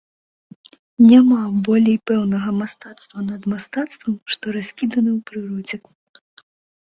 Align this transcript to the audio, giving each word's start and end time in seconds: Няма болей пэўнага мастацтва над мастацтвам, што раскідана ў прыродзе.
Няма 1.09 1.41
болей 1.67 1.97
пэўнага 2.11 2.49
мастацтва 2.61 3.25
над 3.31 3.41
мастацтвам, 3.53 4.15
што 4.37 4.45
раскідана 4.57 5.11
ў 5.17 5.19
прыродзе. 5.31 5.77